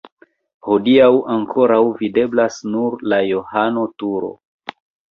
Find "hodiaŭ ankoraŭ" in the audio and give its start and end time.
0.67-1.79